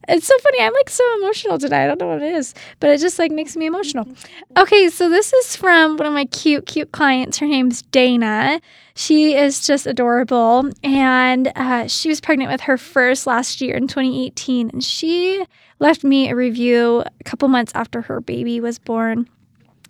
[0.09, 0.61] it's so funny.
[0.61, 1.85] I'm like so emotional today.
[1.85, 4.09] I don't know what it is, but it just like makes me emotional.
[4.57, 7.39] Okay, so this is from one of my cute, cute clients.
[7.39, 8.61] Her name's Dana.
[8.97, 13.89] She is just adorable, and uh, she was pregnant with her first last year in
[13.89, 15.45] 2018, and she
[15.81, 19.29] left me a review a couple months after her baby was born.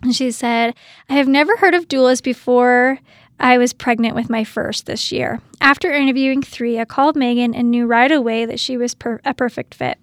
[0.01, 0.75] And she said,
[1.09, 2.99] I have never heard of doulas before
[3.39, 5.41] I was pregnant with my first this year.
[5.59, 9.33] After interviewing three, I called Meagan and knew right away that she was per- a
[9.33, 9.97] perfect fit.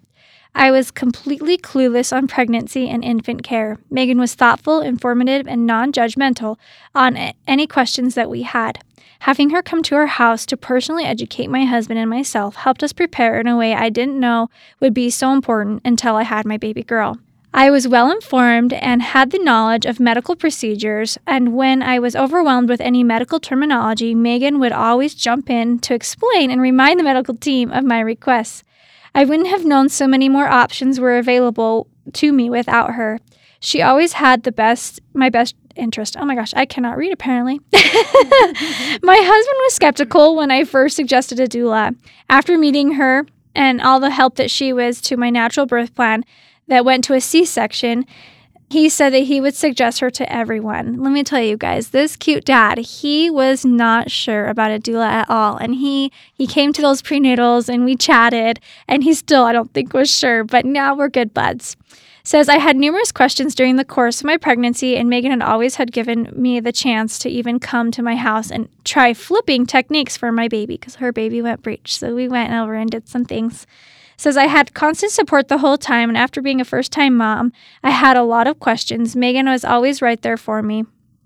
[0.55, 3.79] I was completely clueless on pregnancy and infant care.
[3.89, 6.57] Meagan was thoughtful, informative, and non judgmental
[6.93, 8.79] on any questions that we had.
[9.21, 12.93] Having her come to our house to personally educate my husband and myself helped us
[12.93, 16.57] prepare in a way I didn't know would be so important until I had my
[16.57, 17.17] baby girl.
[17.55, 22.15] I was well informed and had the knowledge of medical procedures, and when I was
[22.15, 27.03] overwhelmed with any medical terminology, Meagan would always jump in to explain and remind the
[27.03, 28.63] medical team of my requests.
[29.13, 33.19] I wouldn't have known so many more options were available to me without her.
[33.59, 36.17] She always had the best, my best interest.
[36.19, 37.59] Oh my gosh, I cannot read apparently.
[37.73, 41.95] my husband was skeptical when I first suggested a doula.
[42.29, 46.25] After meeting her and all the help that she was to my natural birth plan
[46.67, 48.05] that went to a C section,
[48.69, 51.01] he said that he would suggest her to everyone.
[51.01, 55.05] Let me tell you guys, this cute dad, he was not sure about a doula
[55.05, 55.57] at all.
[55.57, 59.71] And he he came to those prenatals and we chatted, and he still, I don't
[59.73, 61.77] think, was sure, but now we're good buds.
[62.25, 65.75] Says I had numerous questions during the course of my pregnancy, and Meagan had always
[65.75, 70.15] had given me the chance to even come to my house and try flipping techniques
[70.15, 71.97] for my baby because her baby went breech.
[71.97, 73.67] So we went over and did some things.
[74.17, 77.51] Says I had constant support the whole time, and after being a first time mom,
[77.83, 79.15] I had a lot of questions.
[79.15, 80.85] Meagan was always right there for me.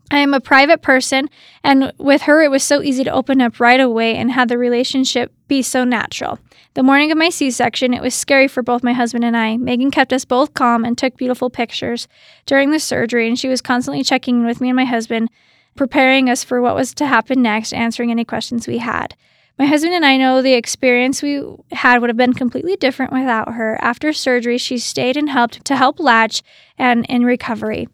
[0.09, 1.29] I am a private person,
[1.63, 4.57] and with her, it was so easy to open up right away and have the
[4.57, 6.39] relationship be so natural.
[6.75, 9.57] The morning of my C section, it was scary for both my husband and I.
[9.57, 12.07] Meagan kept us both calm and took beautiful pictures
[12.45, 15.29] during the surgery, and she was constantly checking in with me and my husband,
[15.75, 19.15] preparing us for what was to happen next, answering any questions we had.
[19.59, 23.53] My husband and I know the experience we had would have been completely different without
[23.53, 23.77] her.
[23.81, 26.43] After surgery, she stayed and helped to help Latch
[26.77, 27.87] and in recovery.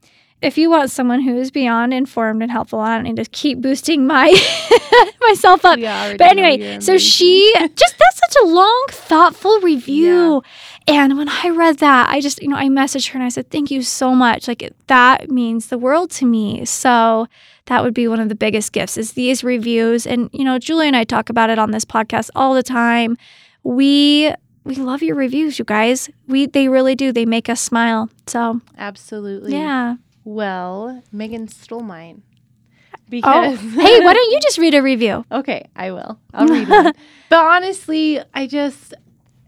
[0.44, 3.60] If you want someone who is beyond informed and helpful, I don't need to keep
[3.62, 4.28] boosting my
[5.22, 5.80] myself up.
[5.80, 10.44] Already But anyway, so she just that's such a long, thoughtful review.
[10.88, 13.50] And when I read that, I just, you know, I messaged her and I said,
[13.50, 14.48] Thank you so much.
[14.50, 16.66] Like, it- that means the world to me.
[16.66, 17.28] So,
[17.68, 20.06] that would be one of the biggest gifts is these reviews.
[20.06, 23.16] And, you know, Julie and I talk about it on this podcast all the time.
[23.64, 24.34] We,
[24.66, 26.10] we love your reviews, you guys.
[26.28, 27.14] We they really do.
[27.14, 28.10] They make us smile.
[28.28, 29.54] So Absolutely.
[29.54, 29.96] yeah.
[30.24, 32.24] Well, Meagan stole mine.
[32.26, 35.26] Oh, Because hey, why don't you just read a review?
[35.32, 36.20] Okay, I will.
[36.34, 36.94] I'll read one.
[37.30, 38.94] But honestly, I just,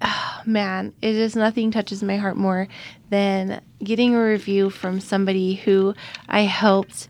[0.01, 2.67] oh, man, it just nothing touches my heart more
[3.11, 5.93] than getting a review from somebody who
[6.27, 7.07] I helped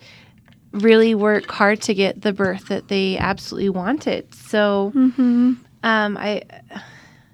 [0.74, 4.34] really work hard to get the birth that they absolutely wanted.
[4.36, 5.54] So, Mm-hmm.
[5.84, 6.42] um, I.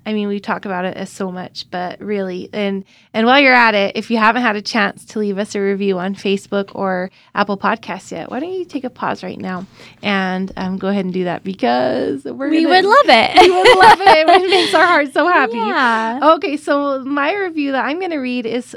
[0.06, 2.84] I mean, we talk about it as so much, but really, and
[3.14, 5.60] and while you're at it, if you haven't had a chance to leave us a
[5.62, 9.68] review on Facebook or Apple Podcasts yet, why don't you take a pause right now
[10.02, 13.42] and um, go ahead and do that because we're We gonna- would love it.
[13.42, 14.28] we would love it.
[14.44, 15.58] It makes our hearts so happy.
[15.58, 16.34] Yeah.
[16.36, 18.76] Okay, so my review that I'm going to read is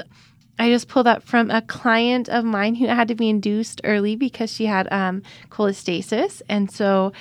[0.57, 4.15] I just pulled up from a client of mine who had to be induced early
[4.15, 7.11] because she had um, cholestasis, and so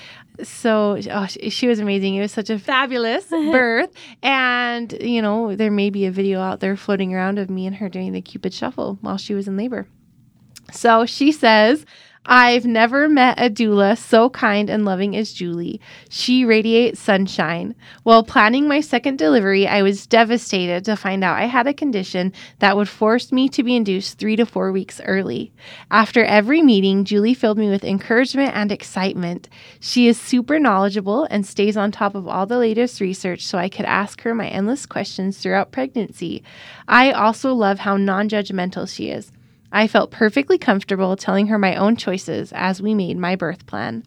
[0.43, 2.15] so oh, she, she was amazing.
[2.15, 3.91] It was such a fabulous birth,
[4.23, 7.77] and you know there may be a video out there floating around of me and
[7.77, 9.87] her doing the Cupid shuffle while she was in labor.
[10.73, 11.85] So she says,
[12.27, 15.79] I've never met a doula so kind and loving as Julie.
[16.09, 17.75] She radiates sunshine.
[18.03, 22.33] While planning my second delivery, I was devastated to find out I had a condition
[22.61, 25.53] that would force me to be induced three to four weeks early.
[25.91, 29.51] After every meeting, Julie filled me with encouragement and excitement.
[29.79, 33.69] She is super knowledgeable and stays on top of all the latest research so I
[33.69, 36.43] could ask her my endless questions throughout pregnancy.
[36.89, 39.31] I also love how non judgmental she is.
[39.75, 44.05] I felt perfectly comfortable telling her my own choices as we made my birth plan.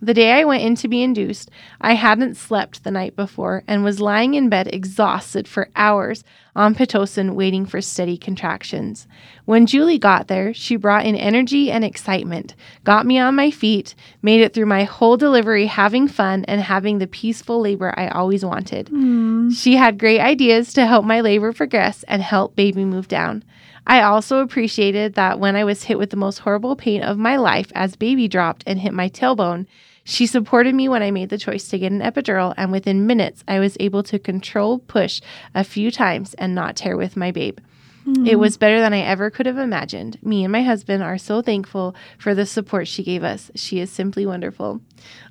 [0.00, 3.82] The day I went in to be induced, I hadn't slept the night before and
[3.82, 6.22] was lying in bed exhausted for hours
[6.54, 9.08] on Pitocin waiting for steady contractions.
[9.44, 13.94] When Julie got there, she brought in energy and excitement, got me on my feet,
[14.22, 18.44] made it through my whole delivery having fun and having the peaceful labor I always
[18.44, 18.86] wanted.
[18.88, 19.56] Mm.
[19.56, 23.42] She had great ideas to help my labor progress and help baby move down.
[23.88, 27.36] I also appreciated that when I was hit with the most horrible pain of my
[27.36, 29.66] life as baby dropped and hit my tailbone,
[30.04, 33.44] she supported me when I made the choice to get an epidural, and within minutes,
[33.48, 35.20] I was able to control push
[35.54, 37.58] a few times and not tear with my babe.
[38.06, 38.40] It hmm.
[38.40, 40.22] was better than I ever could have imagined.
[40.22, 43.50] Me and my husband are so thankful for the support she gave us.
[43.54, 44.80] She is simply wonderful.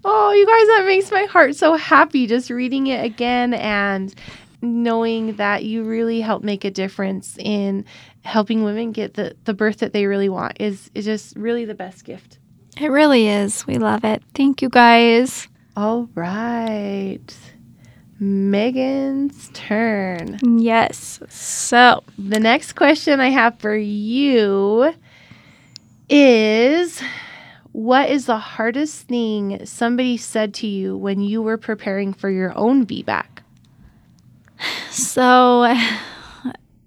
[0.05, 4.13] Oh, you guys, that makes my heart so happy just reading it again and
[4.61, 7.85] knowing that you really help make a difference in
[8.23, 11.75] helping women get the, the birth that they really want is, is just really the
[11.75, 12.39] best gift.
[12.79, 13.65] It really is.
[13.65, 14.21] We love it.
[14.33, 15.47] Thank you guys.
[15.75, 17.35] All right.
[18.19, 20.39] Meagan's turn.
[20.43, 21.19] Yes.
[21.29, 24.93] So, The next question I have for you
[26.09, 27.01] is
[27.71, 32.57] what is the hardest thing somebody said to you when you were preparing for your
[32.57, 33.25] own VBAC?
[34.89, 35.75] So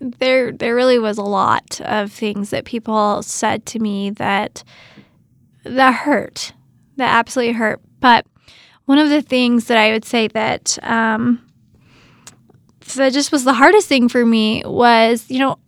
[0.01, 4.65] there there really was a lot of things that people said to me that
[5.65, 6.53] that hurt.
[6.97, 7.81] That absolutely hurt.
[8.01, 8.27] But
[8.87, 11.47] one of the things that I would say that um
[12.97, 15.59] that just was the hardest thing for me was, you know,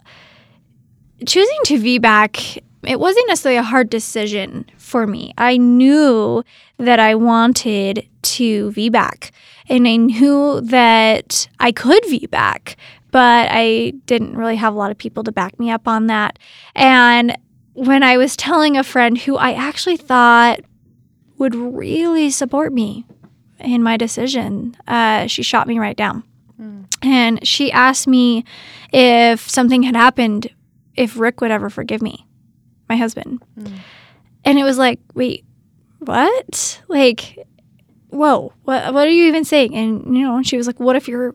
[1.27, 5.33] choosing to VBAC, it wasn't necessarily a hard decision for me.
[5.39, 6.43] I knew
[6.79, 9.31] that I wanted to VBAC
[9.69, 12.77] and I knew that I could VBAC,
[13.11, 16.39] but I didn't really have a lot of people to back me up on that.
[16.75, 17.37] And
[17.75, 20.61] when I was telling a friend who I actually thought
[21.39, 23.05] would really support me
[23.59, 26.25] in my decision, uh, she shot me right down.
[27.03, 28.45] And she asked me
[28.93, 30.49] if something had happened,
[30.95, 32.27] if Rick would ever forgive me,
[32.89, 33.43] my husband.
[34.45, 35.45] And it was like, wait,
[35.99, 36.81] what?
[36.89, 37.39] Like,
[38.13, 39.75] whoa, what, what are you even saying?
[39.75, 41.35] And, you know, she was like, what if your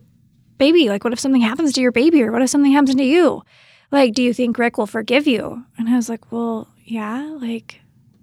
[0.57, 3.03] baby, like, what if something happens to your baby or what if something happens to
[3.03, 3.43] you?
[3.91, 5.65] Like, do you think Rick will forgive you?
[5.77, 7.81] And I was like, well, yeah, like,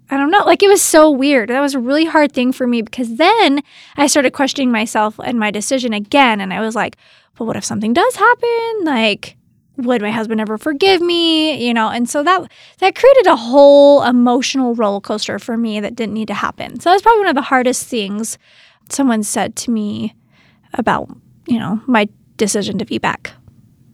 [0.09, 0.43] I don't know.
[0.45, 1.49] Like, it was so weird.
[1.49, 3.61] That was a really hard thing for me because then
[3.97, 6.39] I started questioning myself and my decision again.
[6.39, 6.97] And I was like,
[7.35, 8.83] but what if something does happen?
[8.83, 9.37] Like,
[9.77, 11.65] would my husband ever forgive me?
[11.65, 15.95] You know, and so that that created a whole emotional roller coaster for me that
[15.95, 16.79] didn't need to happen.
[16.79, 18.37] So that was probably one of the hardest things
[18.89, 20.15] someone said to me
[20.73, 21.09] about,
[21.47, 22.07] you know, my
[22.37, 23.31] decision to VBAC.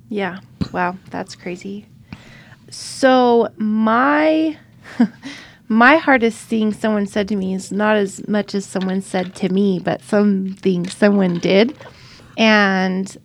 [0.10, 0.40] Yeah.
[0.72, 1.86] Wow, that's crazy.
[2.70, 4.58] So my
[5.68, 9.50] my hardest thing someone said to me is not as much as someone said to
[9.50, 11.78] me, but something someone did
[12.38, 13.18] And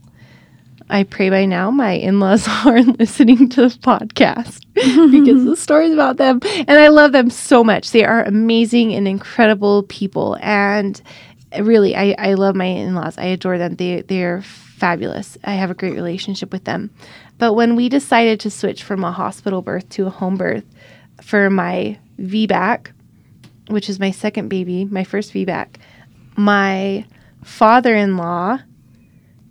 [0.88, 5.92] I pray by now my in laws aren't listening to the podcast because the stories
[5.92, 7.90] about them, and I love them so much.
[7.90, 10.36] They are amazing and incredible people.
[10.40, 11.00] And
[11.58, 13.18] really, I, I love my in laws.
[13.18, 13.76] I adore them.
[13.76, 15.36] They, they're fabulous.
[15.44, 16.90] I have a great relationship with them.
[17.38, 20.64] But when we decided to switch from a hospital birth to a home birth
[21.20, 22.92] for my VBAC,
[23.68, 25.76] which is my second baby, my first VBAC,
[26.36, 27.04] my
[27.42, 28.60] father in law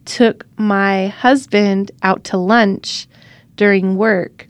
[0.05, 3.07] took my husband out to lunch
[3.55, 4.47] during work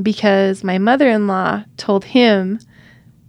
[0.00, 2.60] because my mother in law told him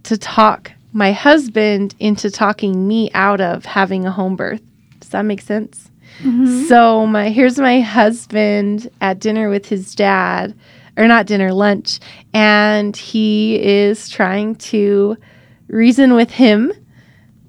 [0.04, 4.62] to talk my husband into talking me out of having a home birth.
[5.00, 5.90] Does that make sense?
[6.20, 6.64] Mm-hmm.
[6.64, 10.54] So my here's my husband at dinner with his dad,
[10.96, 12.00] or not dinner, lunch,
[12.32, 15.16] and he is trying to
[15.68, 16.72] reason with him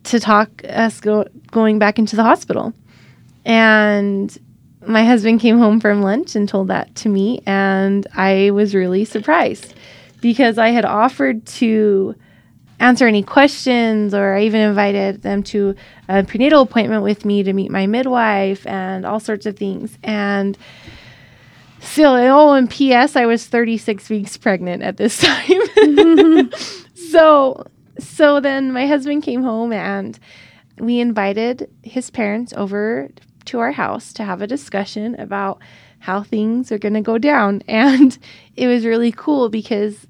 [0.04, 2.74] to talk us go, going back into the hospital.
[3.46, 4.38] And
[4.86, 9.06] my husband came home from lunch and told that to me, and I was really
[9.06, 9.74] surprised
[10.22, 12.16] because I had offered to
[12.80, 15.76] answer any questions, or I even invited them to
[16.08, 19.98] a prenatal appointment with me to meet my midwife and all sorts of things.
[20.02, 20.58] And
[21.80, 26.50] still, oh, and P.S., I was 36 weeks pregnant at this time.
[26.94, 27.66] so,
[28.00, 30.18] so then my husband came home and
[30.78, 33.10] we invited his parents over
[33.50, 35.60] to our house to have a discussion about
[36.00, 37.62] how things are going to go down.
[37.68, 38.18] And
[38.56, 40.08] it was really cool because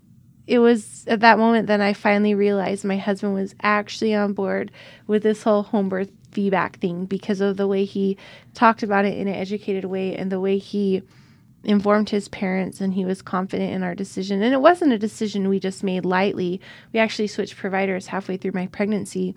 [0.48, 4.72] it was at that moment that I finally realized my husband was actually on board
[5.06, 8.18] with this whole home birth VBAC thing because of the way he
[8.54, 11.04] talked about it in an educated way and the way he
[11.64, 14.42] informed his parents and he was confident in our decision.
[14.42, 16.62] And it wasn't a decision we just made lightly.
[16.94, 19.36] We actually switched providers halfway through my pregnancy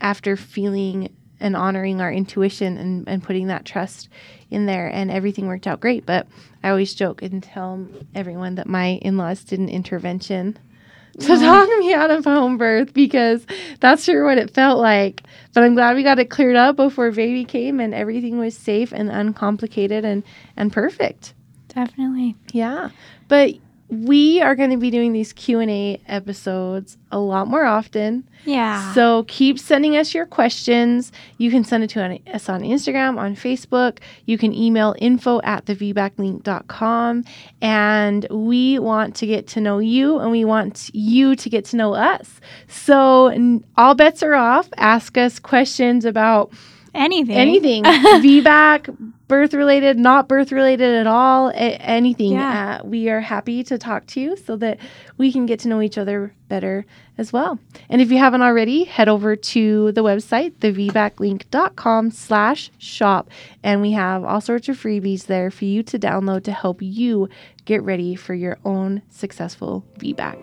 [0.00, 4.08] after feeling and honoring our intuition and, and putting that trust
[4.50, 6.06] in there and everything worked out great.
[6.06, 6.26] But
[6.62, 10.58] i always joke and tell everyone that my in-laws did an intervention
[11.18, 11.42] to mm-hmm.
[11.42, 11.50] yeah.
[11.50, 13.44] talk me out of home birth because
[13.80, 15.22] that's sure what it felt like.
[15.52, 18.92] But i'm glad we got it cleared up before baby came and everything was safe
[18.92, 20.22] and uncomplicated and
[20.56, 21.34] and perfect.
[21.68, 22.34] Definitely.
[22.52, 22.90] Yeah.
[23.28, 23.54] But
[23.90, 28.28] we are going to be doing these q&a episodes a lot more often.
[28.44, 28.92] Yeah.
[28.92, 31.10] So keep sending us your questions.
[31.38, 33.98] You can send it to us on instagram on facebook.
[34.26, 37.24] You can email info at thevbaclink.com
[37.62, 41.76] and we want to get to know you and we want you to get to
[41.76, 42.40] know us.
[42.66, 44.68] So all bets are off.
[44.76, 46.52] Ask us questions about
[46.94, 47.36] anything.
[47.36, 47.84] anything.
[47.84, 52.32] Vbac birth related, not birth related at all, a- anything.
[52.32, 52.80] Yeah.
[52.82, 54.78] Uh, we are happy to talk to you so that
[55.18, 56.86] we can get to know each other better
[57.18, 57.58] as well.
[57.88, 63.30] And if you haven't already, head over to the website, thevbaclink.com slash shop.
[63.62, 67.28] And we have all sorts of freebies there for you to download to help you
[67.66, 70.36] get ready for your own successful VBAC.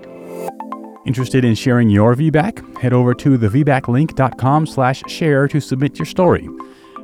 [1.05, 2.79] Interested in sharing your VBAC?
[2.79, 6.47] Head over to thevbaclink.com slash share to submit your story.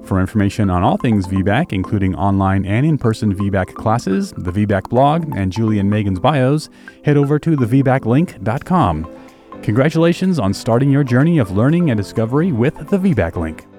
[0.04, 4.90] For information on all things VBAC, including online and in person VBAC classes, the VBAC
[4.90, 6.70] blog, and Julie and Meagan's bios,
[7.06, 9.18] head over to thevbaclink.com.
[9.62, 13.71] Congratulations on starting your journey of learning and discovery with the VBAC Link.